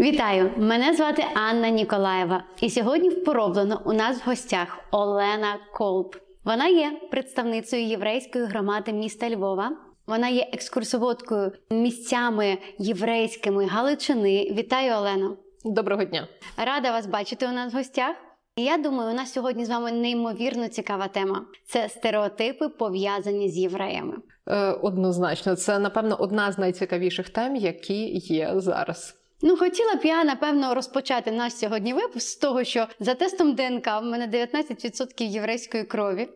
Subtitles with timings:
[0.00, 0.50] Вітаю!
[0.56, 2.44] Мене звати Анна Ніколаєва.
[2.60, 6.16] І сьогодні в пороблено у нас в гостях Олена Колб.
[6.44, 9.76] Вона є представницею єврейської громади міста Львова.
[10.06, 14.52] Вона є екскурсоводкою місцями єврейськими Галичини.
[14.58, 15.36] Вітаю, Олено!
[15.64, 16.28] Доброго дня.
[16.66, 18.16] Рада вас бачити у нас в гостях.
[18.56, 21.46] І я думаю, у нас сьогодні з вами неймовірно цікава тема.
[21.66, 24.16] Це стереотипи пов'язані з євреями.
[24.46, 29.19] Е, однозначно, це напевно одна з найцікавіших тем, які є зараз.
[29.42, 33.86] Ну, хотіла б я напевно розпочати наш сьогодні випуск з того, що за тестом ДНК
[33.86, 36.28] в мене 19% єврейської крові.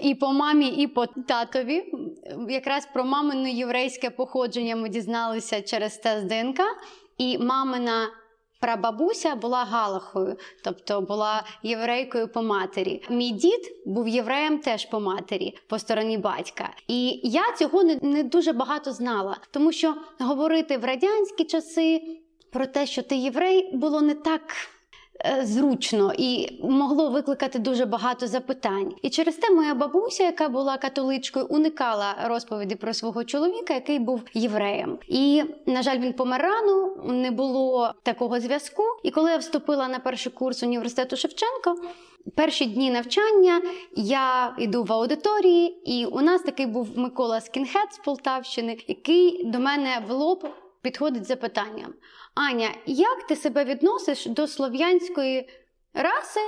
[0.00, 1.92] І по мамі, і по татові.
[2.48, 6.60] Якраз про мамине єврейське походження ми дізналися через тест ДНК.
[7.18, 8.08] І мамина
[8.60, 13.02] прабабуся була галахою, тобто була єврейкою по матері.
[13.10, 16.70] Мій дід був євреєм теж по матері, по стороні батька.
[16.88, 22.02] І я цього не, не дуже багато знала, тому що говорити в радянські часи
[22.52, 24.42] про те, що ти єврей, було не так.
[25.24, 28.94] е, Зручно і могло викликати дуже багато запитань.
[29.02, 34.22] І через те моя бабуся, яка була католичкою, уникала розповіді про свого чоловіка, який був
[34.34, 34.98] євреєм.
[35.08, 38.82] І, на жаль, він помер рано, не було такого зв'язку.
[39.02, 41.74] І коли я вступила на перший курс університету Шевченка,
[42.36, 43.62] перші дні навчання
[43.96, 49.58] я йду в аудиторії, і у нас такий був Микола Скінхед з Полтавщини, який до
[49.58, 50.48] мене в лоб
[50.82, 51.94] підходить з запитанням:
[52.34, 55.48] Аня, як ти себе відносиш до слов'янської
[55.94, 56.40] раси,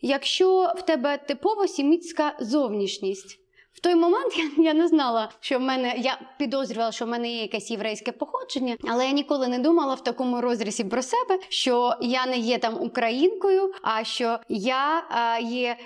[0.00, 3.40] якщо в тебе типово сімітська зовнішність?
[3.72, 7.32] В той момент я, я не знала, що в мене я підозрювала, що в мене
[7.32, 11.94] є якесь єврейське походження, але я ніколи не думала в такому розрізі про себе, що
[12.00, 15.76] я не є там українкою, а що я а, є.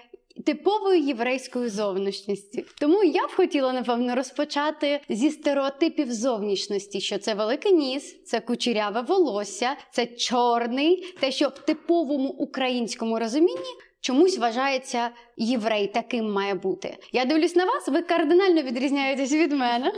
[0.47, 2.63] Типовою єврейською зовнішністю.
[2.81, 9.01] Тому я б хотіла, напевно, розпочати зі стереотипів зовнішності, що це великий ніс, це кучеряве
[9.01, 13.71] волосся, це чорний, те, що в типовому українському розумінні
[14.01, 16.97] чомусь вважається єврей, таким має бути.
[17.13, 19.93] Я дивлюсь на вас, ви кардинально відрізняєтесь від мене.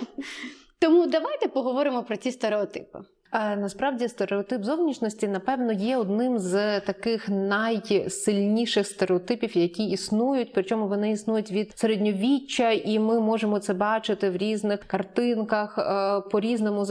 [0.79, 2.99] Тому давайте поговоримо про ці стереотипи.
[3.35, 10.53] Насправді стереотип зовнішності, напевно, є одним з таких найсильніших стереотипів, які існують.
[10.55, 16.41] Причому вони існують від середньовіччя, і ми можемо це бачити в різних картинках е, по
[16.41, 16.85] різному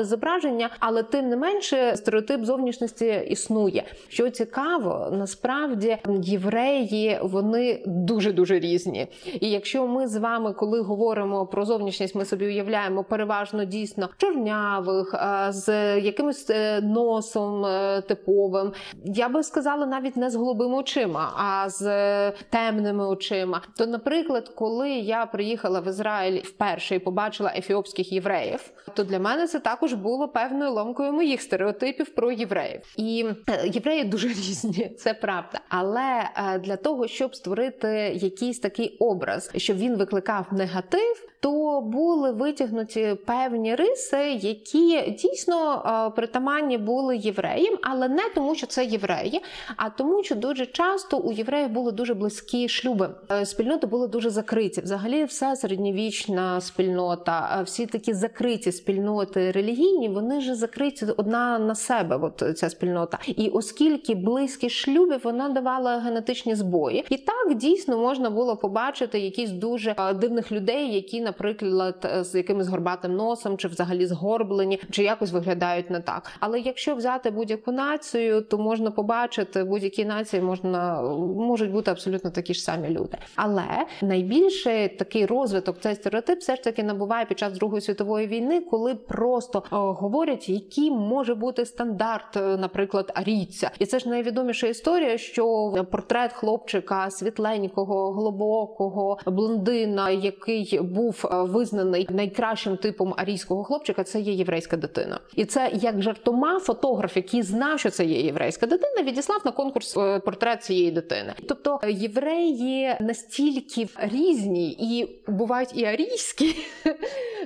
[0.00, 0.70] зображення.
[0.78, 3.84] Але тим не менше, стереотип зовнішності існує.
[4.08, 9.06] Що цікаво, насправді євреї вони дуже дуже різні.
[9.40, 15.14] І якщо ми з вами, коли говоримо про зовнішність, ми собі уявляємо переважно дійсно чорнявих
[15.14, 18.72] е, з якимось е, носом е, типовим.
[19.04, 23.62] Я би сказала, навіть не з голубими очима, а з е, темними очима.
[23.76, 29.46] То, наприклад, коли я приїхала в Ізраїль вперше і побачила ефіопських євреїв, то для мене
[29.46, 32.80] це також було певною ломкою моїх стереотипів про євреїв.
[32.96, 33.26] І
[33.64, 35.60] євреї дуже різні, це правда.
[35.68, 36.30] Але
[36.60, 43.74] для того, щоб створити якийсь такий образ, щоб він викликав негатив, то були витягнуті певні
[43.74, 49.40] риси, які дійсно е, притаманні були євреям, але не тому, що це євреї,
[49.76, 53.10] а тому, що дуже часто у євреїв були дуже близькі шлюби.
[53.32, 54.80] Е, Спільноти були дуже закриті.
[54.82, 61.74] Взагалі, вся середньовічна спільнота, е, всі такі закриті спільноти релігійні, вони ж закриті одна на
[61.74, 62.16] себе.
[62.16, 63.18] От ця спільнота.
[63.26, 69.50] І оскільки близькі шлюби, вона давала генетичні збої, і так дійсно можна було побачити якісь
[69.50, 75.32] дуже дивних людей, які, наприклад, е, з якимось горбатим носом, чи взагалі згорблені, чи якось
[75.32, 76.30] виглядають не так.
[76.40, 81.02] Але якщо взяти будь-яку націю, то можна побачити будь-якій нації можна
[81.36, 83.18] можуть бути абсолютно такі ж самі люди.
[83.36, 88.60] Але найбільший такий розвиток цей стереотип все ж таки набуває під час Другої світової війни,
[88.60, 94.66] коли просто е, говорять, який може бути стандарт, е, наприклад, арійця, і це ж найвідоміша
[94.66, 104.04] історія, що портрет хлопчика світленького, глибокого блондина, який був е, визнаний найкращим типом арійського хлопчика,
[104.04, 108.66] це є єврейська дитина, і це як жартома фотограф, який знав, що це є єврейська
[108.66, 111.34] дитина, відіслав на конкурс е, портрет цієї дитини.
[111.48, 116.56] Тобто євреї настільки різні і бувають і арійські,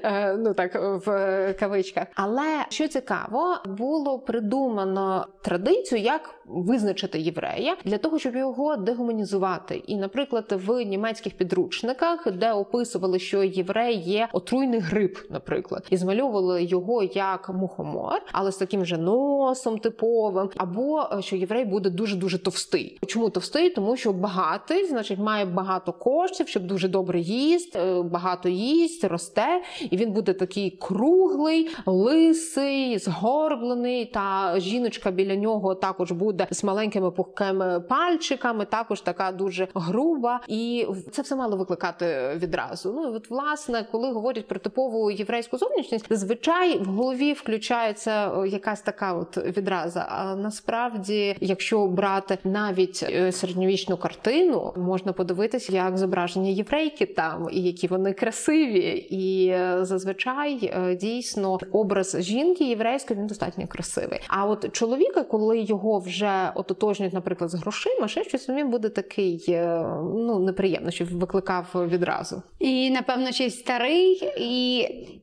[0.03, 2.07] е, ну так в кавичках.
[2.15, 9.83] Але що цікаво, було придумано традицію, як визначити єврея для того, щоб його дегуманізувати.
[9.87, 16.65] І, наприклад, в німецьких підручниках, де описували, що єврей є отруйний гриб, наприклад, і змальовували
[16.65, 22.17] його як мухомор, але з таким же носом типовим, або е, що єврей буде дуже
[22.17, 22.99] дуже товстий.
[23.07, 23.71] Чому товстий?
[23.71, 29.63] Тому що багатий, значить, має багато коштів, щоб дуже добре їсти, е, багато їсть, росте,
[29.91, 34.05] і він буде такий круглий, лисий, згорблений.
[34.05, 40.87] Та жіночка біля нього також буде з маленькими пухкими пальчиками, також така дуже груба, і
[41.13, 42.93] це все мало викликати відразу.
[42.93, 43.54] Ну і от власне,
[43.91, 50.07] коли говорять про типову єврейську зовнішність, зазвичай в голові включається якась така от відраза.
[50.11, 57.63] А насправді, якщо брати навіть е, середньовічну картину, можна подивитися, як зображення єврейки там, і
[57.63, 59.07] які вони красиві.
[59.11, 64.21] І е, зазвичай е, дійсно образ жінки єврейської він достатньо красивий.
[64.29, 69.45] А от чоловіка, коли його вже ототожнюють, наприклад, з грошима, ще щось він буде такий
[69.49, 72.43] е, ну неприємно, що викликав відразу.
[72.59, 74.79] І напевно ще й старий, і,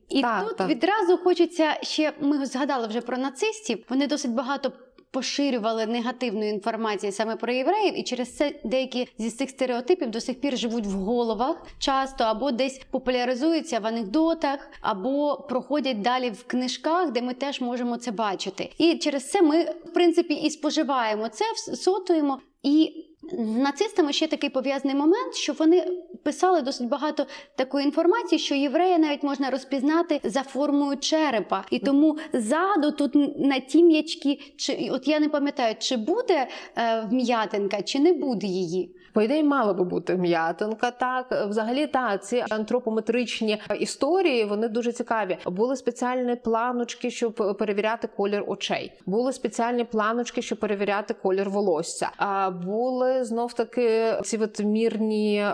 [0.08, 0.68] і Так, тут так.
[0.68, 2.12] відразу хочеться ще.
[2.20, 3.84] Ми згадали вже про нацистів.
[3.88, 4.72] Вони досить багато.
[5.10, 10.40] Поширювали негативну інформацію саме про євреїв, і через це деякі зі цих стереотипів до сих
[10.40, 17.12] пір живуть в головах часто, або десь популяризуються в анекдотах, або проходять далі в книжках,
[17.12, 18.70] де ми теж можемо це бачити.
[18.78, 22.40] І через це ми, в принципі, і споживаємо це, всотуємо.
[22.62, 25.86] І з нацистами ще такий пов'язаний момент, що вони
[26.22, 27.26] писали досить багато
[27.56, 33.58] такої інформації, що єврея навіть можна розпізнати за формою черепа, і тому ззаду тут на
[33.60, 38.96] ті м'ячки, чи от я не пам'ятаю, чи буде е, вм'ятинка, чи не буде її.
[39.12, 40.90] По ідеї, мала би бути м'ятинка.
[40.90, 45.38] Так, взагалі, та ці антропометричні історії вони дуже цікаві.
[45.46, 48.92] Були спеціальні планочки, щоб перевіряти колір очей.
[49.06, 52.10] Були спеціальні планочки, щоб перевіряти колір волосся.
[52.16, 55.46] А були знов таки ці от мірні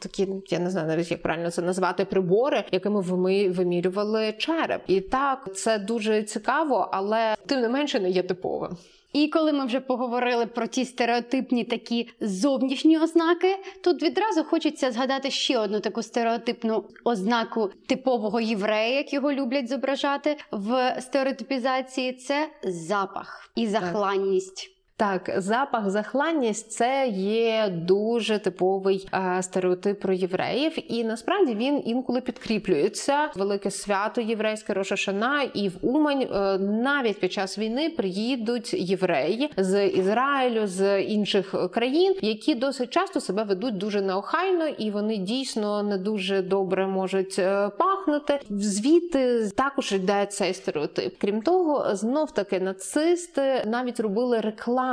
[0.00, 4.82] такі, я не знаю навіть як правильно це назвати, прибори, якими ми вимірювали череп.
[4.86, 8.76] І так, це дуже цікаво, але тим не менше не є типовим.
[9.12, 15.30] І коли ми вже поговорили про ті стереотипні такі зовнішні ознаки, тут відразу хочеться згадати
[15.30, 23.50] ще одну таку стереотипну ознаку типового єврея, як його люблять зображати в стереотипізації, це запах
[23.56, 24.79] і захланність.
[25.00, 32.20] Так, запах, захланність це є дуже типовий е, стереотип про євреїв, і насправді він інколи
[32.20, 33.30] підкріплюється.
[33.34, 39.50] Велике свято єврейське Роша Шана, і в Умань е, навіть під час війни приїдуть євреї
[39.56, 45.82] з Ізраїлю, з інших країн, які досить часто себе ведуть дуже неохайно, і вони дійсно
[45.82, 48.40] не дуже добре можуть е, пахнути.
[48.50, 51.14] Звідти також йде цей стереотип.
[51.20, 54.89] Крім того, знов таки нацисти навіть робили рекламу,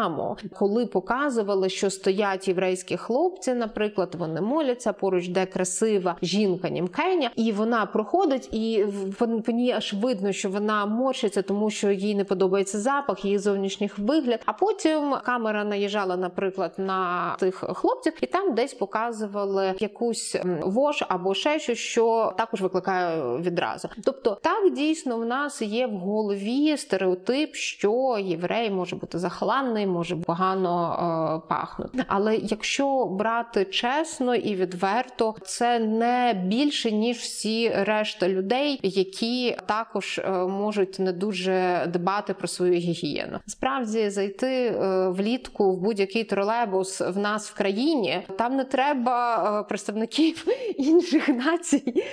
[0.54, 7.52] коли показували, що стоять єврейські хлопці, наприклад, вони моляться поруч, де красива жінка німкеня, і
[7.52, 12.80] вона проходить, і в- ній аж видно, що вона морщиться, тому що їй не подобається
[12.80, 14.40] запах, її зовнішній вигляд.
[14.46, 21.04] А потім камера наїжджала, наприклад, на тих хлопців, і там десь показували якусь м, вож
[21.10, 23.90] або ще щось, що також викликає відразу.
[24.04, 30.16] Тобто, так дійсно в нас є в голові стереотип, що єврей може бути захланний, може
[30.16, 32.04] погано е, пахнути.
[32.08, 40.20] Але якщо брати чесно і відверто, це не більше ніж всі решта людей, які також
[40.20, 43.40] е, можуть не дуже дбати про свою гігієну.
[43.46, 49.64] Справді зайти е, влітку в будь-який тролейбус в нас в країні, там не треба е,
[49.64, 50.46] представників
[50.78, 52.04] інших націй.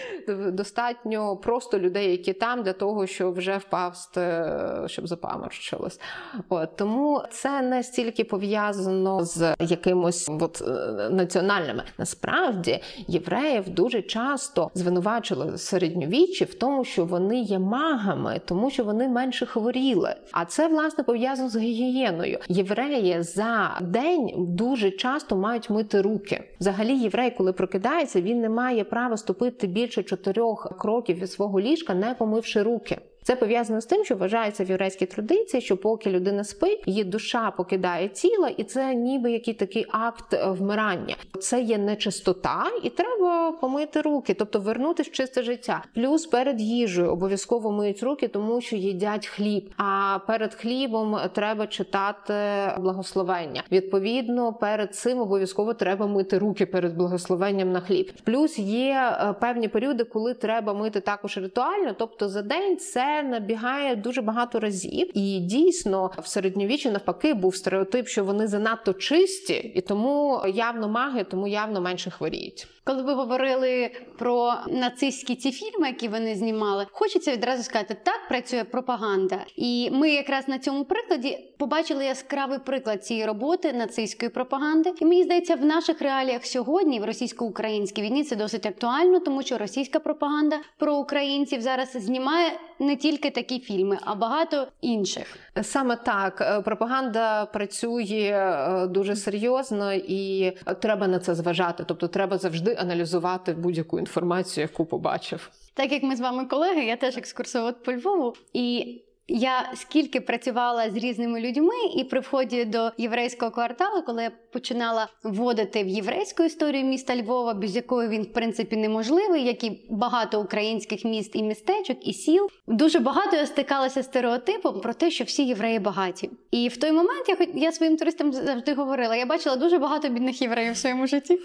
[0.53, 4.45] Достатньо просто людей, які там для того, щоб вже впасти,
[4.87, 6.00] щоб запаморщилось.
[6.49, 11.83] От тому це не стільки пов'язано з якимось от, е, національними.
[11.99, 19.09] Насправді євреїв дуже часто звинувачили середньовіччі в тому, що вони є магами, тому що вони
[19.09, 20.14] менше хворіли.
[20.33, 22.38] А це власне пов'язано з гігієною.
[22.49, 26.44] Євреї за день дуже часто мають мити руки.
[26.61, 31.94] Взагалі, єврей, коли прокидається, він не має права ступити більше чотирьох кроків від свого ліжка,
[31.94, 32.99] не помивши руки.
[33.25, 37.50] Це пов'язано з тим, що вважається в єврейській традиції, що поки людина спить, її душа
[37.50, 41.16] покидає тіло, і це ніби який такий акт е, вмирання.
[41.40, 45.85] Це є нечистота, і треба помити руки, тобто вернутися в чисте життя.
[45.95, 49.71] Плюс перед їжею обов'язково миють руки, тому що їдять хліб.
[49.76, 52.35] А перед хлібом треба читати
[52.78, 53.62] благословення.
[53.73, 58.12] Відповідно, перед цим обов'язково треба мити руки перед благословенням на хліб.
[58.25, 63.97] Плюс є е, певні періоди, коли треба мити також ритуально, тобто за день це набігає
[63.97, 69.80] дуже багато разів, і дійсно в середньовіччі навпаки був стереотип, що вони занадто чисті, і
[69.80, 72.66] тому явно маги, тому явно менше хворіють.
[72.87, 78.64] Коли ви говорили про нацистські ці фільми, які вони знімали, хочеться відразу сказати, так працює
[78.64, 79.38] пропаганда.
[79.56, 84.92] І ми якраз на цьому прикладі побачили яскравий приклад цієї роботи нацистської пропаганди.
[85.00, 89.59] І мені здається, в наших реаліях сьогодні в російсько-українській війні це досить актуально, тому що
[89.59, 95.37] російська пропаганда про українців зараз знімає не тільки такі фільми, а багато інших.
[95.62, 101.84] Саме так Е, пропаганда працює е, дуже серйозно, і треба на це зважати.
[101.87, 105.50] Тобто, треба завжди аналізувати будь-яку інформацію, яку побачив.
[105.75, 109.00] Так як ми з вами колеги, я теж екскурсовод по Львову і.
[109.28, 115.09] Я скільки працювала з різними людьми, і при вході до єврейського кварталу, коли я починала
[115.23, 120.40] вводити в єврейську історію міста Львова, без якої він в принципі неможливий, як і багато
[120.40, 125.25] українських міст і містечок і сіл, дуже багато я стикалася з стереотипом про те, що
[125.25, 126.31] всі євреї багаті.
[126.50, 130.43] І в той момент я я своїм туристам завжди говорила: я бачила дуже багато бідних
[130.43, 131.38] євреїв в своєму житті.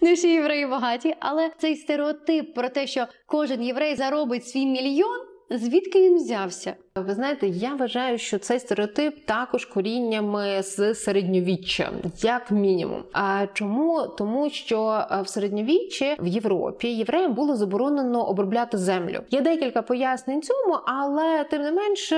[0.00, 5.32] Не всі євреї багаті, але цей стереотип про те, що кожен єврей заробить свій мільйон.
[5.50, 6.76] Звідки він взявся?
[6.96, 11.90] Ви знаєте, я вважаю, що цей стереотип також коріннями з середньовіччя,
[12.22, 13.02] як мінімум.
[13.12, 14.06] А чому?
[14.18, 19.20] Тому що в середньовіччі в Європі євреям було заборонено обробляти землю.
[19.30, 22.16] Є декілька пояснень цьому, але тим не менше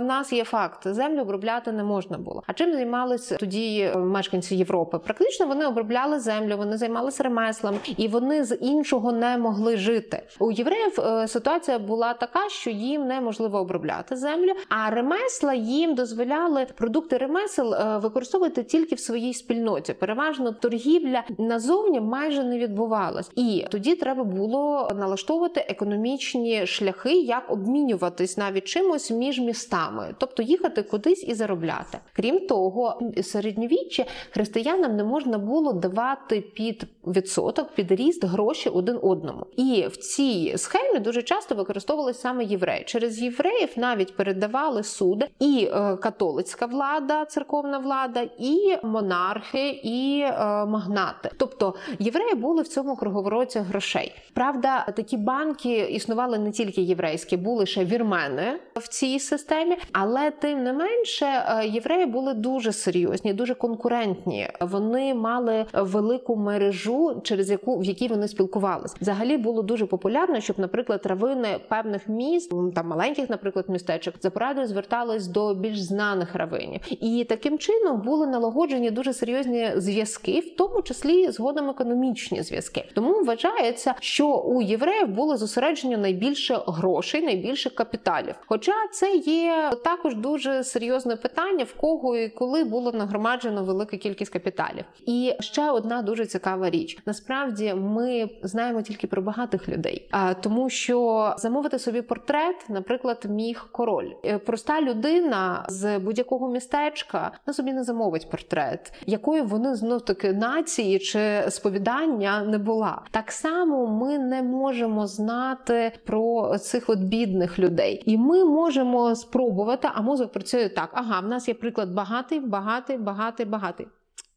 [0.00, 2.42] в нас є факт: землю обробляти не можна було.
[2.46, 4.98] А чим займалися тоді мешканці Європи?
[4.98, 10.22] Практично вони обробляли землю, вони займалися ремеслом, і вони з іншого не могли жити.
[10.38, 17.16] У євреїв ситуація була така, що їм неможливо обробляти землю, а ремесла їм дозволяли продукти
[17.16, 19.92] ремесел використовувати тільки в своїй спільноті.
[19.92, 28.36] Переважно торгівля назовні майже не відбувалась, і тоді треба було налаштовувати економічні шляхи, як обмінюватись
[28.36, 31.98] навіть чимось між містами, тобто їхати кудись і заробляти.
[32.12, 39.46] Крім того, середньовіччя християнам не можна було давати під відсоток під ріст гроші один одному.
[39.56, 42.84] І в цій схемі дуже часто використовувалися саме євреї.
[42.84, 50.32] Через євреїв навіть передавали суди і е, католицька влада, церковна влада, і монархи, і е,
[50.66, 51.30] магнати.
[51.36, 54.14] Тобто євреї були в цьому круговороті грошей.
[54.34, 60.62] Правда, такі банки існували не тільки єврейські, були ще вірмени в цій системі, але тим
[60.62, 64.48] не менше е, євреї були дуже серйозні, дуже конкурентні.
[64.60, 66.91] Вони мали велику мережу,
[67.22, 68.96] через яку в якій вони спілкувалися.
[69.00, 74.66] Взагалі було дуже популярно, щоб, наприклад, равини певних міст, там маленьких, наприклад, містечок, за порадою
[74.66, 80.82] звертались до більш знаних равинів, і таким чином були налагоджені дуже серйозні зв'язки, в тому
[80.82, 82.84] числі згодом економічні зв'язки.
[82.94, 88.34] Тому вважається, що у євреїв було зосереджено найбільше грошей, найбільше капіталів.
[88.46, 94.32] Хоча це є також дуже серйозне питання, в кого і коли було нагромаджено велика кількість
[94.32, 94.84] капіталів.
[95.06, 100.70] І ще одна дуже цікава річ: насправді ми знаємо тільки про багатих людей, а тому,
[100.70, 104.10] що замовити собі портрет, наприклад, міг король.
[104.46, 110.98] Проста людина з будь-якого містечка на собі не замовить портрет, якою вони знов таки нації
[110.98, 113.02] чи сповідання не була.
[113.10, 119.88] Так само ми не можемо знати про цих от бідних людей, і ми можемо спробувати.
[119.94, 123.86] А мозок працює так: ага, в нас є приклад багатий, багатий, багатий, багатий.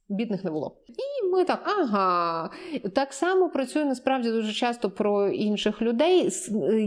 [0.09, 0.77] Бідних не було.
[0.87, 2.49] І ми так, ага.
[2.93, 6.29] Так само працює насправді дуже часто про інших людей.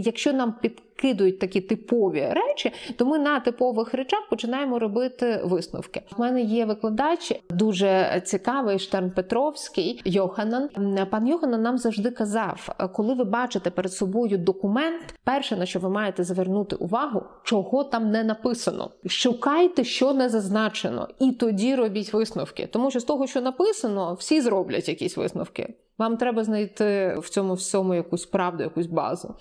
[0.04, 0.54] Якщо нам
[0.98, 6.02] підкидують такі типові речі, то ми на типових речах починаємо робити висновки.
[6.18, 10.68] У мене є викладач дуже цікавий Штерн Петровський Йоханан.
[11.10, 15.90] Пан Йоханан нам завжди казав, коли ви бачите перед собою документ, перше на що ви
[15.90, 18.90] маєте звернути увагу, чого там не написано.
[19.06, 24.40] Шукайте, що не зазначено, і тоді робіть висновки, тому що з того, що написано, всі
[24.40, 25.74] зроблять якісь висновки.
[25.98, 29.34] Вам треба знайти в цьому всьому якусь правду, якусь базу.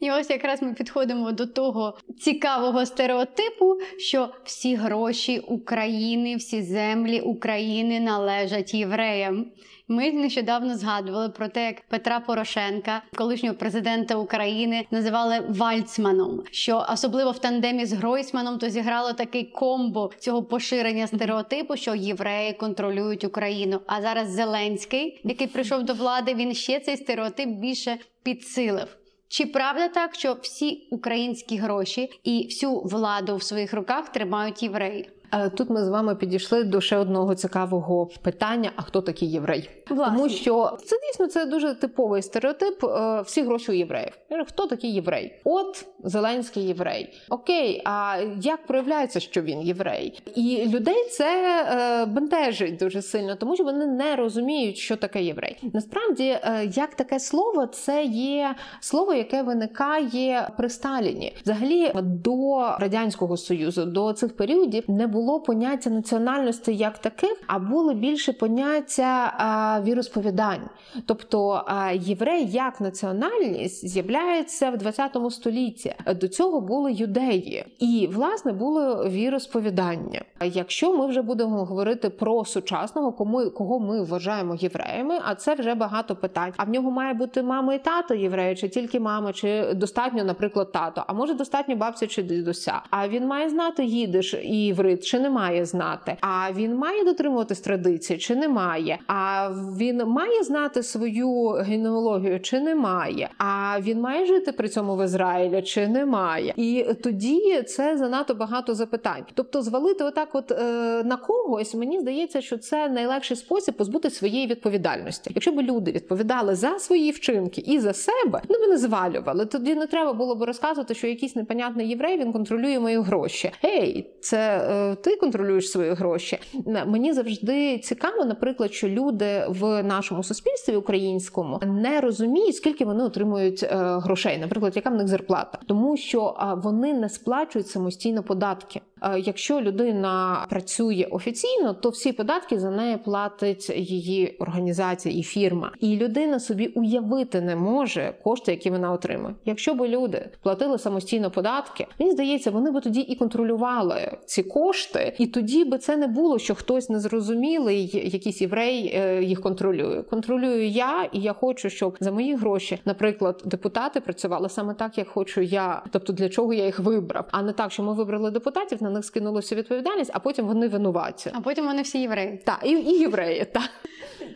[0.00, 7.20] І ось якраз ми підходимо до того цікавого стереотипу, що всі гроші України, всі землі
[7.20, 9.46] України належать євреям.
[9.88, 16.42] Ми нещодавно згадували про те, як Петра Порошенка, колишнього президента України, називали Вальцманом.
[16.50, 22.52] Що особливо в тандемі з Гройсманом то зіграло такий комбо цього поширення стереотипу, що євреї
[22.52, 23.80] контролюють Україну.
[23.86, 28.98] А зараз Зеленський, який прийшов до влади, він ще цей стереотип більше підсилив.
[29.28, 35.10] Чи правда так, що всі українські гроші і всю владу в своїх руках тримають євреї?
[35.56, 39.70] Тут ми з вами підійшли до ще одного цікавого питання: а хто такий єврей?
[39.90, 40.16] Власне.
[40.16, 42.84] Тому що це дійсно це дуже типовий стереотип.
[42.84, 44.12] е, Всі гроші у євреїв.
[44.48, 45.40] Хто такий єврей?
[45.44, 47.14] От Зеленський єврей.
[47.30, 50.22] Окей, а як проявляється, що він єврей?
[50.34, 51.64] І людей це
[52.02, 55.70] е, бентежить дуже сильно, тому що вони не розуміють, що таке єврей.
[55.72, 61.36] Насправді, е, як таке слово, це є слово, яке виникає при Сталіні.
[61.44, 67.94] Взагалі до радянського союзу, до цих періодів не було поняття національності як таких, а було
[67.94, 70.68] більше поняття віросповідань.
[71.06, 75.94] Тобто єврей як національність з'являється в 20 столітті.
[76.20, 80.22] До цього були юдеї, і власне було віросповідання.
[80.44, 85.74] Якщо ми вже будемо говорити про сучасного, кому кого ми вважаємо євреями, а це вже
[85.74, 86.52] багато питань.
[86.56, 90.72] А в нього має бути мама і тато євреї, чи тільки мама, чи достатньо, наприклад,
[90.72, 92.82] тато, а може достатньо бабця чи дідуся.
[92.90, 96.16] А він має знати їдиш і іврит, чи не має знати.
[96.20, 98.98] А він має дотримуватись традицій, чи не має.
[99.06, 103.30] А він має знати свою генеалогію, чи не має.
[103.38, 106.54] А він має жити при цьому в Ізраїлі, чи не має.
[106.56, 109.22] І тоді це занадто багато запитань.
[109.34, 110.64] Тобто, звалити отак, от е,
[111.04, 115.30] на когось, мені здається, що це найлегший спосіб позбути своєї відповідальності.
[115.34, 119.46] Якщо б люди відповідали за свої вчинки і за себе, ну би не звалювали.
[119.46, 123.50] Тоді не треба було б розказувати, що якийсь непонятний єврей він контролює мої гроші.
[123.62, 126.38] Гей, це е, ти контролюєш свої гроші.
[126.86, 133.62] Мені завжди цікаво, наприклад, що люди в нашому суспільстві українському не розуміють, скільки вони отримують
[133.62, 138.80] е, грошей, наприклад, яка в них зарплата, тому що вони не сплачують самостійно податки.
[139.02, 145.72] Е, Якщо людина працює офіційно, то всі податки за неї платить її організація і фірма,
[145.80, 149.34] і людина собі уявити не може кошти, які вона отримує.
[149.44, 155.14] Якщо б люди платили самостійно податки, мені здається, вони б тоді і контролювали ці кошти,
[155.18, 160.02] і тоді би це не було, що хтось незрозумілий, якийсь єврей е, їх контролює.
[160.02, 165.08] Контролюю я, і я хочу, щоб за мої гроші, наприклад, депутати працювали саме так, як
[165.08, 165.82] хочу я.
[165.90, 169.04] Тобто для чого я їх вибрав, а не так, що ми вибрали депутатів, на них
[169.04, 171.30] скинулося відповідальність, а потім вони винуваті.
[171.34, 172.40] А потім вони всі євреї.
[172.44, 173.70] Так, і, і євреї, так.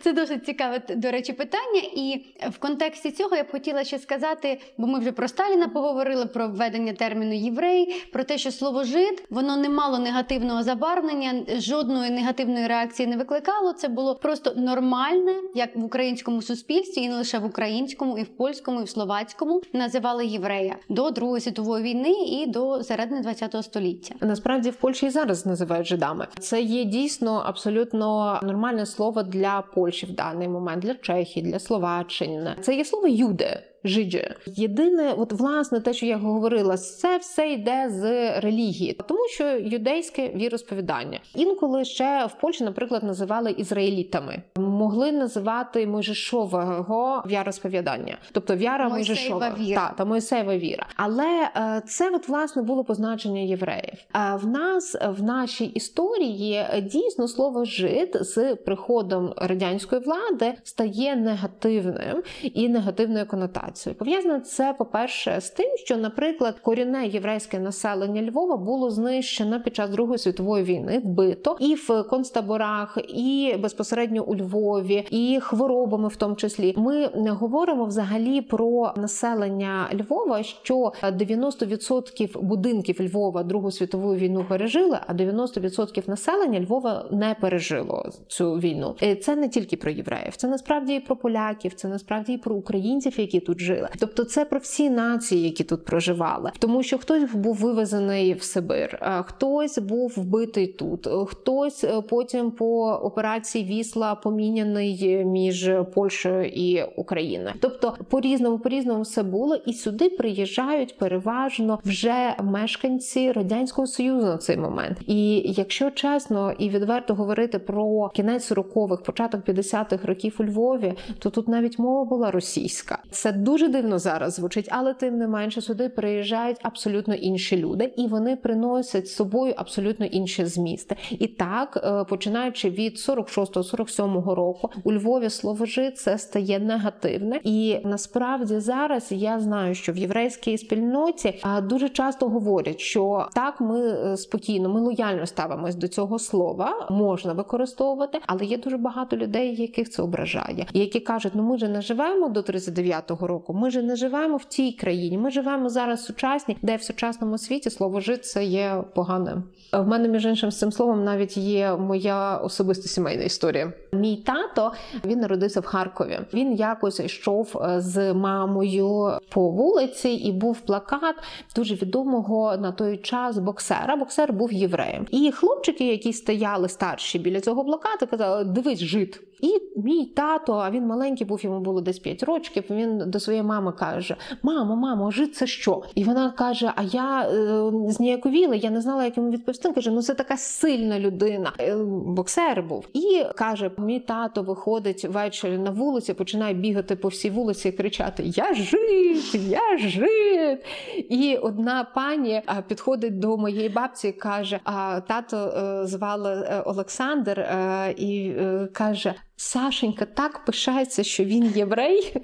[0.02, 1.80] Це досить цікаве, до речі, питання.
[1.94, 6.26] І в контексті цього я б хотіла ще сказати, бо ми вже про Сталіна поговорили
[6.26, 12.10] про введення терміну єврей, про те, що слово жид воно не мало негативного забарвлення, жодної
[12.10, 13.72] негативної реакції не викликало.
[13.72, 18.28] Це було просто нормальне, як в українському суспільстві, і не лише в українському, і в
[18.28, 24.14] польському, і в словацькому називали єврея до Другої світової війни і до середини ХХ століття.
[24.42, 26.26] Насправді в Польщі і зараз називають жидами.
[26.38, 32.56] Це є дійсно абсолютно нормальне слово для Польщі в даний момент, для Чехії, для Словаччини.
[32.60, 33.71] Це є слово юде.
[33.84, 34.28] Жиджі.
[34.46, 40.28] Єдине, от власне, те, що я говорила, це все йде з релігії, тому що юдейське
[40.28, 41.20] віросповідання.
[41.34, 49.56] Інколи ще в Польщі, наприклад, називали ізраїлітами, могли називати Мойжешового віросповідання, тобто віра Мойжешова.
[49.60, 49.94] віра.
[49.96, 50.86] Та Мойсеєва віра.
[50.96, 53.94] Але е, це от власне було позначення євреїв.
[54.12, 61.16] А в нас в нашій історії е, дійсно слово жид з приходом радянської влади стає
[61.16, 63.71] негативним і негативною конотацією.
[63.98, 69.90] Пов'язано це, по-перше, з тим, що, наприклад, корінне єврейське населення Львова було знищено під час
[69.90, 76.34] Другої світової війни, вбито і в концтаборах, і безпосередньо у Львові, і хворобами, в тому
[76.34, 76.74] числі.
[76.76, 85.12] Ми говоримо взагалі про населення Львова, що 90% будинків Львова Другу світову війну пережили, а
[85.12, 88.96] 90% населення Львова не пережило цю війну.
[89.02, 92.54] Е, Це не тільки про євреїв, це насправді і про поляків, це насправді і про
[92.54, 93.88] українців, які тут жили.
[93.98, 99.22] Тобто, це про всі нації, які тут проживали, тому що хтось був вивезений в Сибир,
[99.26, 107.54] хтось був вбитий тут, хтось е, потім по операції Вісла поміняний між Польщею і Україною.
[107.60, 114.26] Тобто, по різному, по різному все було, і сюди приїжджають переважно вже мешканці радянського союзу
[114.26, 114.98] на цей момент.
[115.06, 121.30] І якщо чесно і відверто говорити про кінець 40-х, початок 50-х років у Львові, то
[121.30, 122.98] тут навіть мова була російська.
[123.10, 128.06] Це дуже дивно зараз звучить, але тим не менше сюди приїжджають абсолютно інші люди, і
[128.06, 130.96] вони приносять з собою абсолютно інші змісти.
[131.10, 134.70] І так, е, починаючи від 46-47 року.
[134.84, 140.58] У Львові слово жид це стає негативне, і насправді зараз я знаю, що в єврейській
[140.58, 146.86] спільноті дуже часто говорять, що так ми е, спокійно, ми лояльно ставимось до цього слова,
[146.90, 151.68] можна використовувати, але є дуже багато людей, яких це ображає, які кажуть: ну ми же
[151.68, 155.18] не живемо до 39-го року, ми же не живемо в тій країні.
[155.18, 159.42] Ми живемо зараз сучасні, де в сучасному світі слово жит це є поганим.
[159.72, 163.72] В мене між іншим з цим словом навіть є моя особиста сімейна історія.
[163.92, 164.72] Мій тато
[165.04, 166.18] він народився в Харкові.
[166.34, 171.16] Він якось йшов е, з мамою по вулиці, і був плакат
[171.56, 173.96] дуже відомого на той час боксера.
[173.96, 175.06] Боксер був євреєм.
[175.10, 179.20] І хлопчики, які стояли старші біля цього плакату, казали: Дивись, жит.
[179.42, 182.64] І мій тато, а він маленький був, йому було десь 5 років.
[182.70, 185.82] Він до своєї мами каже: Мамо, мамо, жит це що?
[185.94, 189.72] І вона каже: А я е, зніяковіла, я не знала, як йому відповісти.
[189.72, 191.52] Каже, ну це така сильна людина.
[191.60, 191.76] Е,
[192.06, 192.88] боксер був.
[192.92, 198.22] І каже: мій тато виходить ввечері на вулиці, починає бігати по всій вулиці і кричати:
[198.26, 200.64] Я жит, я жит.
[201.10, 207.40] І одна пані підходить до моєї бабці і каже: А тато е, звали е, Олександр
[207.40, 208.32] е, і
[208.72, 212.14] каже: Сашенька так пишається, що він єврей.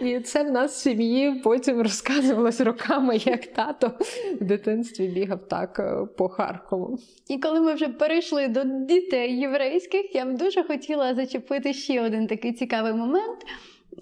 [0.00, 3.92] І це в нас в сім'ї потім розказувалось роками, як тато
[4.40, 6.98] в дитинстві бігав так е, по Харкову.
[7.28, 12.26] І коли ми вже перейшли до дітей єврейських, я б дуже хотіла зачепити ще один
[12.26, 13.38] такий цікавий момент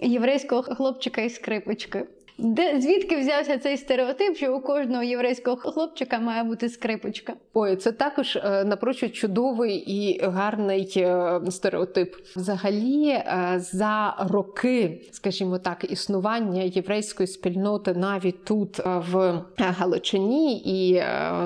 [0.01, 2.07] єврейського хлопчика і скрипочки.
[2.39, 7.33] Де звідки взявся цей стереотип, що у кожного єврейського хлопчика має бути скрипочка?
[7.55, 12.15] Ой, це також е, напрочуд чудовий і гарний е, стереотип.
[12.37, 20.95] Взагалі, е, за роки, скажімо так, існування єврейської спільноти навіть тут в Галичині і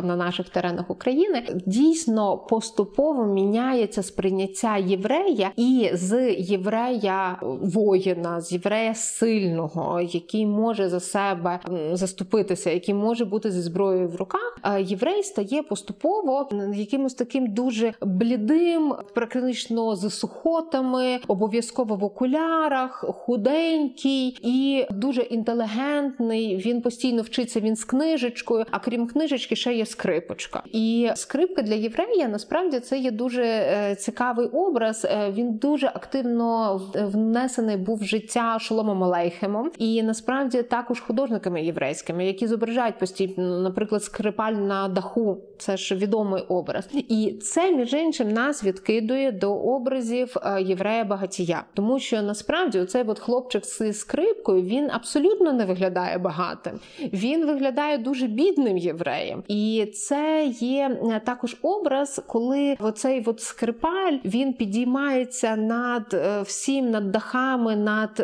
[0.07, 8.95] на наших теренах України дійсно поступово міняється сприйняття єврея і з єврея воїна, з єврея
[8.95, 11.61] сильного, який може за себе
[11.93, 14.59] заступитися, який може бути зі зброєю в руках.
[14.81, 24.87] Єврей стає поступово якимось таким дуже блідим, практично з сухотами, обов'язково в окулярах, худенький і
[24.91, 26.57] дуже інтелігентний.
[26.57, 28.65] Він постійно вчиться він з книжечкою.
[28.71, 30.63] А крім книжечки, ще є скрипочка.
[30.73, 35.05] І скрипка для єврея насправді це є дуже е, цікавий образ.
[35.05, 39.71] Е, Він дуже активно внесений був в життя Шоломом Алейхемом.
[39.79, 45.39] І насправді також художниками єврейськими, які зображають постійно, наприклад, скрипаль на даху.
[45.59, 46.89] Це ж відомий образ.
[46.93, 53.05] І це між іншим нас відкидує до образів е, єврея багатія, тому що насправді оцей
[53.07, 56.81] от хлопчик з скрипкою він абсолютно не виглядає багатим.
[57.13, 64.19] Він виглядає дуже бідним євреєм, і це є е, також образ, коли оцей от скрипаль
[64.25, 68.23] він підіймається над е, всім, над дахами, над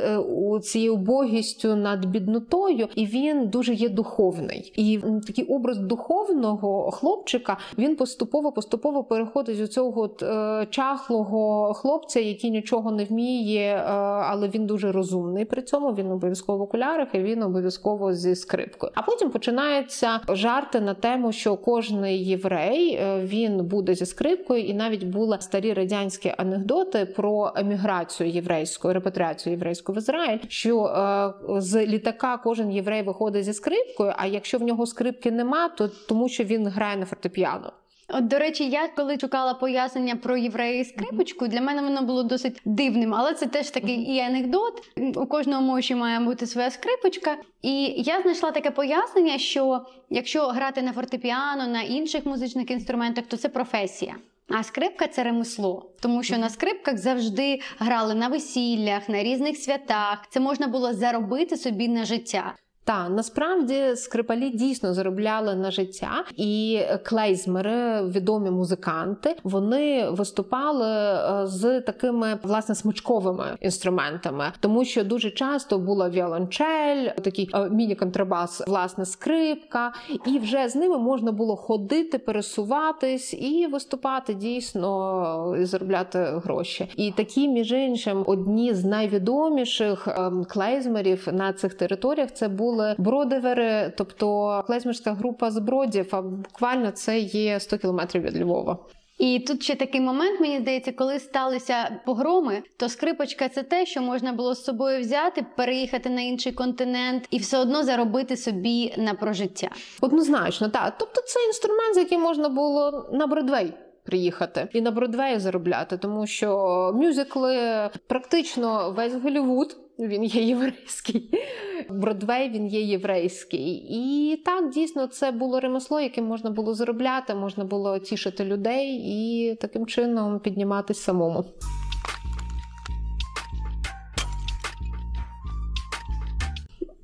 [0.62, 4.72] цією убогістю, над біднотою, і він дуже є духовний.
[4.76, 12.20] І такий образ духовного хлопчика він поступово поступово переходить до цього от, е, чахлого хлопця,
[12.20, 13.82] який нічого не вміє, е,
[14.30, 15.44] але він дуже розумний.
[15.44, 18.92] При цьому він обов'язково в окулярах і він обов'язково зі скрипкою.
[18.94, 24.74] А потім починаються жарти на тему, що кожний єврей е, він буде зі скрипкою, і
[24.74, 30.38] навіть були старі радянські анекдоти про еміграцію єврейську, репатріацію єврейську в Ізраїль.
[30.48, 34.12] Що е, з літака кожен єврей виходить зі скрипкою.
[34.16, 37.72] А якщо в нього скрипки нема, то тому що він грає на фортепіано.
[38.08, 42.22] От, до речі, я коли шукала пояснення про єврея і скрипочку, для мене воно було
[42.22, 44.82] досить дивним, але це теж такий і анекдот.
[45.16, 47.36] У кожного мощі має бути своя скрипочка.
[47.62, 49.80] І я знайшла таке пояснення, що
[50.10, 54.14] якщо грати на фортепіано, на інших музичних інструментах, то це професія.
[54.58, 60.26] А скрипка це ремесло, тому що на скрипках завжди грали на весіллях, на різних святах.
[60.30, 62.54] Це можна було заробити собі на життя.
[62.84, 71.80] Та насправді скрипалі дійсно заробляли на життя, і клейзмери, відомі музиканти, вони виступали е, з
[71.80, 79.92] такими власне смичковими інструментами, тому що дуже часто була віолончель, такий е, міні-контрабас, власне, скрипка,
[80.26, 86.88] і вже з ними можна було ходити, пересуватись і виступати дійсно і заробляти гроші.
[86.96, 93.92] І такі, між іншим, одні з найвідоміших ем, клейзмерів на цих територіях це були бродивери,
[93.96, 96.08] тобто клейзмерська група з бродів.
[96.10, 98.78] А буквально це є 100 кілометрів від Львова.
[99.18, 104.02] І тут ще такий момент, мені здається, коли сталися погроми, то скрипочка це те, що
[104.02, 109.14] можна було з собою взяти, переїхати на інший континент і все одно заробити собі на
[109.14, 109.68] прожиття.
[110.00, 110.94] Однозначно, так.
[110.98, 113.72] Тобто це інструмент, з яким можна було на Бродвей
[114.04, 117.58] приїхати і на Бродвеї заробляти, тому що мюзикли
[118.06, 119.76] практично весь Голівуд.
[119.98, 121.30] Він є єврейський,
[121.90, 123.86] Бродвей він є єврейський.
[123.90, 129.54] І так дійсно це було ремесло, яким можна було заробляти, можна було тішити людей і
[129.54, 131.44] таким чином підніматись самому.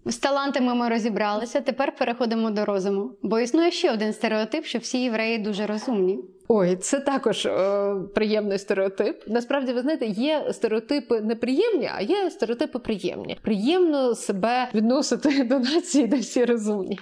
[0.04, 1.60] З талантами ми розібралися.
[1.60, 3.10] Тепер переходимо до розуму.
[3.22, 6.18] Бо існує ще один стереотип, що всі євреї дуже розумні.
[6.50, 9.22] Ой, це також е, приємний стереотип.
[9.26, 13.38] Насправді, ви знаєте, є стереотипи неприємні, а є стереотипи приємні.
[13.42, 16.98] Приємно себе відносити до нації, де всі розумні.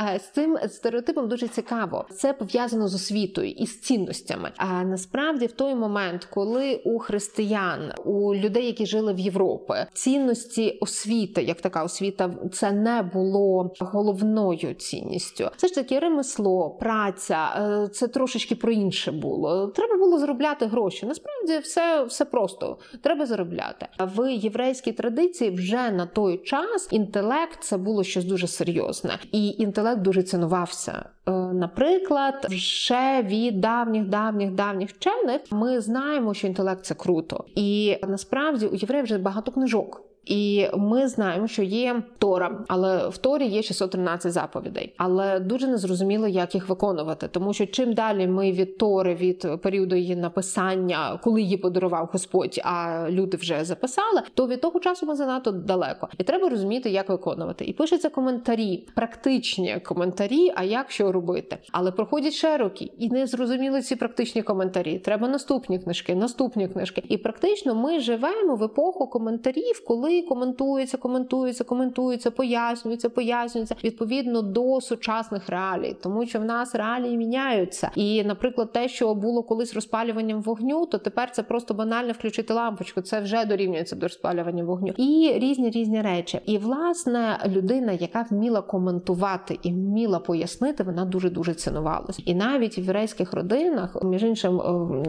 [0.00, 2.06] Е, з цим стереотипом дуже цікаво.
[2.10, 4.50] Це пов'язано з освітою і з цінностями.
[4.56, 10.78] А насправді, в той момент, коли у християн, у людей, які жили в Європі, цінності
[10.80, 15.50] освіти, як така освіта, це не було головною цінністю.
[15.56, 19.66] Це ж таки ремесло, праця, е, це трошечки про інше було.
[19.66, 21.06] Треба було заробляти гроші.
[21.06, 23.86] Насправді все, все просто треба заробляти.
[23.96, 29.48] А в єврейській традиції вже на той час інтелект це було щось дуже серйозне, і
[29.48, 31.04] інтелект дуже цінувався.
[31.26, 37.96] Е, Наприклад, ще від давніх, давніх, давніх вчених ми знаємо, що інтелект це круто, і
[38.08, 40.07] насправді у євреїв вже багато книжок.
[40.28, 44.94] І ми знаємо, що є Тора, але в Торі є 613 заповідей.
[44.96, 49.96] Але дуже незрозуміло, як їх виконувати, тому що чим далі ми від Тори, від періоду
[49.96, 55.14] її написання, коли її подарував Господь, а люди вже записали, то від того часу ми
[55.14, 56.08] занадто далеко.
[56.18, 57.64] І треба розуміти, як виконувати.
[57.64, 61.58] І пишуться коментарі, практичні коментарі, а як що робити.
[61.72, 64.98] Але проходять ще роки, і не зрозуміли ці практичні коментарі.
[64.98, 67.02] Треба наступні книжки, наступні книжки.
[67.08, 74.80] І практично ми живемо в епоху коментарів, коли коментується, коментується, коментується, пояснюється, пояснюється відповідно до
[74.80, 77.90] сучасних реалій, тому що в нас реалії міняються.
[77.94, 83.00] І, наприклад, те, що було колись розпалюванням вогню, то тепер це просто банально включити лампочку.
[83.00, 84.92] Це вже дорівнюється до розпалювання вогню.
[84.96, 86.40] І різні різні речі.
[86.46, 92.20] І власне людина, яка вміла коментувати і вміла пояснити, вона дуже дуже цінувалась.
[92.24, 94.60] І навіть в єврейських родинах, між іншим,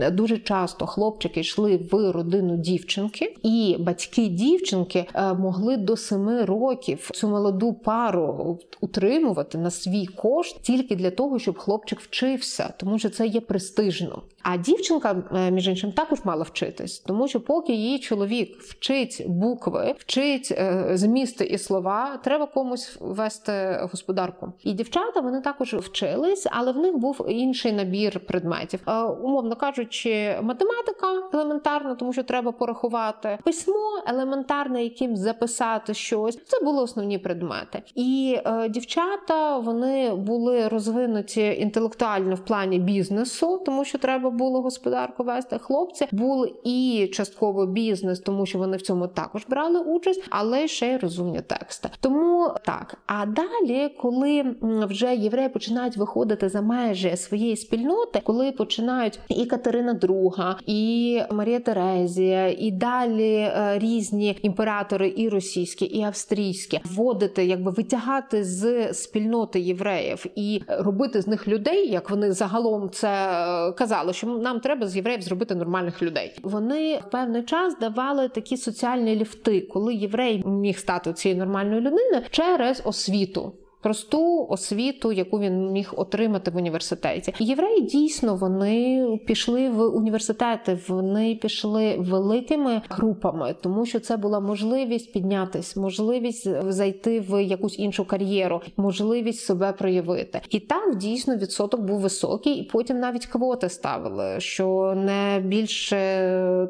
[0.02, 6.45] е, дуже часто хлопчики йшли в родину дівчинки, і батьки дівчинки е, могли до семи
[6.45, 12.99] років цю молоду пару утримувати на свій кошт тільки для того, щоб хлопчик вчився, тому
[12.99, 14.21] що це є престижно.
[14.43, 19.95] А дівчинка, е, між іншим, також мала вчитись, тому що поки її чоловік вчить букви,
[19.97, 24.53] вчить е, змісти і слова, треба комусь вести господарку.
[24.63, 28.79] І дівчата вони також вчились, але в них був інший набір предметів.
[29.23, 36.39] Умовно кажучи, математика елементарна, тому що треба порахувати письмо елементарне, яким записати щось.
[36.45, 37.81] Це були основні предмети.
[37.95, 45.23] І е, дівчата вони були розвинуті інтелектуально в плані бізнесу, тому що треба було господарку
[45.23, 45.57] вести.
[45.57, 50.87] Хлопці були і частково бізнес, тому що вони в цьому також брали участь, але ще
[50.87, 51.89] й розумні тексти.
[51.99, 52.97] Тому так.
[53.07, 59.93] А далі, коли вже євреї починають виходити за межі своєї спільноти, коли починають і Катерина
[59.93, 64.68] II, і Марія Терезія, і далі е, різні імператори,
[65.15, 71.91] і російські, і австрійські, вводити, якби витягати з спільноти євреїв і робити з них людей,
[71.91, 76.36] як вони загалом це е, казали, що нам треба з євреїв зробити нормальних людей.
[76.43, 82.21] Вони в певний час давали такі соціальні ліфти, коли єврей міг стати цією нормальною людиною
[82.32, 83.53] через освіту.
[83.81, 91.35] Просту освіту, яку він міг отримати в університеті, євреї дійсно вони пішли в університети, вони
[91.35, 98.61] пішли великими групами, тому що це була можливість піднятись, можливість зайти в якусь іншу кар'єру,
[98.77, 100.41] можливість себе проявити.
[100.49, 105.97] І так дійсно відсоток був високий, і потім навіть квоти ставили, що не більше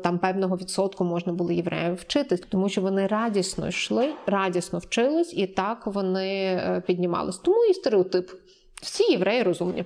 [0.04, 5.48] там певного відсотку можна було євреям вчитись, тому що вони радісно йшли, радісно вчились, і
[5.48, 7.38] так вони е, піднімались.
[7.38, 8.30] Тому і стереотип.
[8.82, 9.86] Всі євреї розумні.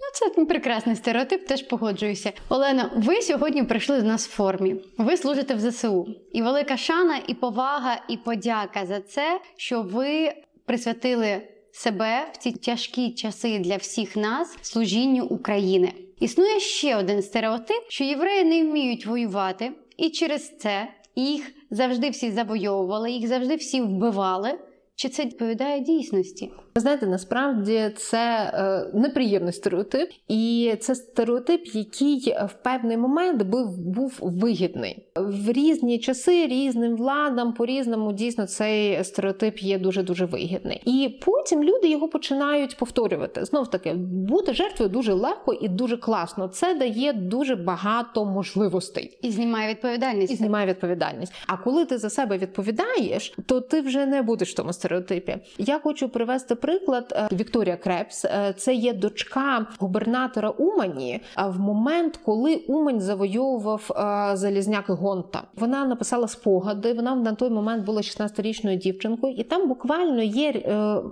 [0.00, 2.32] Ну, це прекрасний стереотип, теж погоджуюся.
[2.48, 4.76] Олена, ви сьогодні прийшли до нас в формі.
[4.98, 6.06] Ви служите в ЗСУ.
[6.32, 10.32] І велика шана, і повага, і подяка за це, що ви
[10.66, 15.92] присвятили себе в ці тяжкі часи для всіх нас служінню України.
[16.20, 22.30] Існує ще один стереотип, що євреї не вміють воювати, і через це їх завжди всі
[22.30, 24.58] завойовували, їх завжди всі вбивали.
[24.96, 26.52] Чи це відповідає дійсності?
[26.76, 33.78] Ви знаєте, насправді це е, неприємний стереотип, і це стереотип, який в певний момент був,
[33.78, 40.24] був вигідний в різні часи, різним владам по різному дійсно цей стереотип є дуже дуже
[40.24, 40.82] вигідний.
[40.84, 43.44] І потім люди його починають повторювати.
[43.44, 46.48] Знов таки, бути жертвою дуже легко і дуже класно.
[46.48, 49.18] Це дає дуже багато можливостей.
[49.22, 50.32] І знімає відповідальність.
[50.32, 51.32] І знімає відповідальність.
[51.46, 55.36] А коли ти за себе відповідаєш, то ти вже не будеш в тому стереотипі.
[55.58, 58.24] Я хочу привести приклад е, Вікторія Крепс.
[58.24, 61.20] Е, Це є дочка губернатора Умані.
[61.34, 66.92] А в момент, коли Умань завойовував е, залізняк Гонта, вона написала спогади.
[66.92, 70.52] Вона на той момент була 16-річною дівчинкою, і там буквально є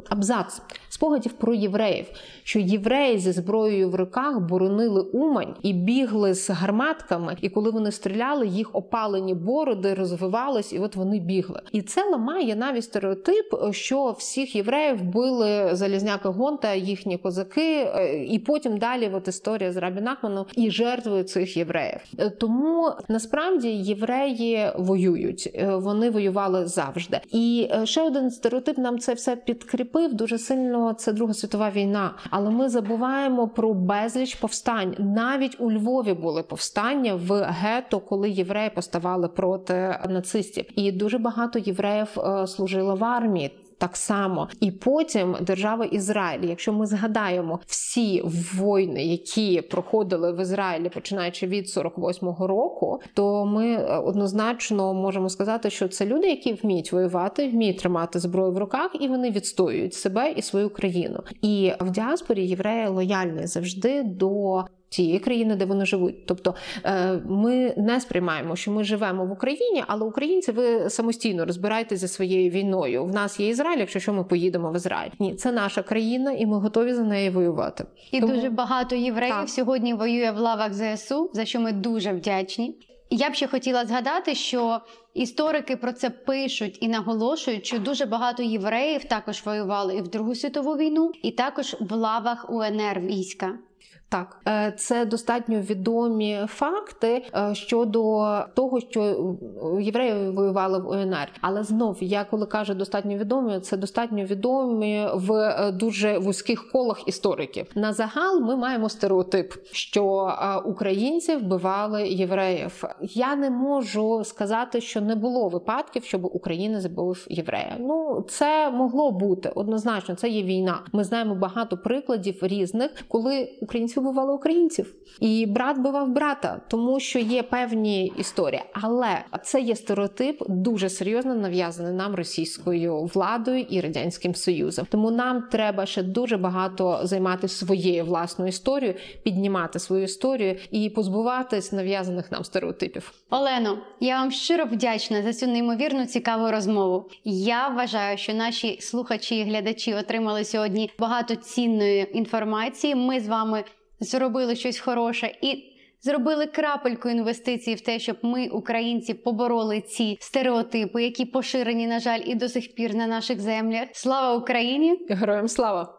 [0.08, 0.62] абзац
[0.94, 2.06] спогадів про євреїв,
[2.42, 7.36] що євреї зі зброєю в руках боронили Умань і бігли з гарматками.
[7.40, 11.60] І коли вони стріляли, їх опалені бороди розвивались, і от вони бігли.
[11.72, 18.38] І це ламає навіть стереотип, що всіх євреїв били залізняки Гонта, їхні козаки, е, і
[18.38, 22.00] потім далі от історія з Рабі Нахманом і жертвою цих євреїв.
[22.18, 27.20] Е, Тому насправді євреї воюють, Е, вони воювали завжди.
[27.32, 30.94] І ще один стереотип нам це все підкріпив дуже сильно.
[30.98, 32.14] Це Друга світова війна.
[32.30, 34.94] Але ми забуваємо про безліч повстань.
[34.98, 41.58] Навіть у Львові були повстання в гетто, коли євреї поставали проти нацистів, і дуже багато
[41.58, 42.08] євреїв
[42.46, 43.50] служило в армії.
[43.78, 46.48] Так само, і потім держава Ізраїль.
[46.48, 48.22] Якщо ми згадаємо всі
[48.54, 55.70] війни, які проходили в Ізраїлі, починаючи від 48-го року, то ми е, однозначно можемо сказати,
[55.70, 60.30] що це люди, які вміють воювати, вміють тримати зброю в руках, і вони відстоюють себе
[60.30, 61.20] і свою країну.
[61.42, 64.64] І в діаспорі євреї лояльні завжди до.
[64.94, 66.54] Тієї країни, де вони живуть, тобто
[66.84, 72.14] е, ми не сприймаємо, що ми живемо в Україні, але українці ви самостійно розбирайтеся зі
[72.14, 73.04] своєю війною.
[73.04, 75.10] В нас є Ізраїль, якщо що ми поїдемо в Ізраїль.
[75.18, 77.84] Ні, це наша країна, і ми готові за неї воювати.
[78.12, 79.48] І Тому- дуже багато євреїв Так.
[79.48, 82.76] сьогодні воює в лавах ЗСУ, за що ми дуже вдячні.
[83.10, 84.80] Я б ще хотіла згадати, що
[85.14, 90.34] історики про це пишуть і наголошують, що дуже багато євреїв також воювали і в Другу
[90.34, 93.58] світову війну, і також в лавах УНР війська.
[94.08, 101.28] Так, Е, це достатньо відомі факти е, щодо того, що е, євреї воювали в УНР.
[101.40, 107.66] Але знов я коли кажу достатньо відомі, це достатньо відомі в дуже вузьких колах істориків.
[107.74, 112.84] На загал ми маємо стереотип, що українці вбивали євреїв.
[113.00, 117.76] Я не можу сказати, що не було випадків, щоб Україна забив єврея.
[117.80, 120.14] Ну це могло бути однозначно.
[120.14, 120.80] Це є війна.
[120.92, 127.18] Ми знаємо багато прикладів різних, коли українці вбивали українців, і брат бивав брата, тому що
[127.18, 128.62] є певні історії.
[128.72, 134.86] Але це є стереотип дуже серйозно нав'язаний нам російською владою і радянським союзом.
[134.90, 141.72] Тому нам треба ще дуже багато займатися своєю власною історією, піднімати свою історію і позбуватись
[141.72, 143.12] нав'язаних нам стереотипів.
[143.30, 147.10] Олено, я вам щиро вдячна за цю неймовірно цікаву розмову.
[147.24, 152.94] Я вважаю, що наші слухачі і глядачі отримали сьогодні багато цінної інформації.
[152.94, 153.64] Ми з вами
[154.00, 155.70] зробили щось хороше і.
[156.00, 162.20] Зробили крапельку інвестицій в те, щоб ми, українці, побороли ці стереотипи, які поширені, на жаль,
[162.24, 163.88] і до сих пір на наших землях.
[163.92, 165.06] Слава Україні!
[165.08, 165.94] Героям слава!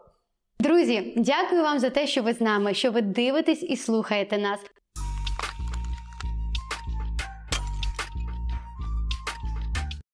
[0.60, 4.60] Друзі, дякую вам за те, що ви з нами, що ви дивитесь і слухаєте нас.